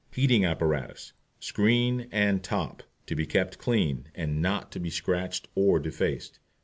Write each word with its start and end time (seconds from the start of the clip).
HEATING 0.13 0.43
APPARATUS, 0.43 1.13
SCREEN 1.39 2.07
AND 2.11 2.43
TOP. 2.43 2.81
To 3.05 3.15
be 3.15 3.27
kept 3.27 3.59
clean, 3.59 4.07
and 4.15 4.41
not 4.41 4.71
to 4.71 4.79
be 4.79 4.89
scratched 4.89 5.47
or 5.53 5.79
defaced. 5.79 6.39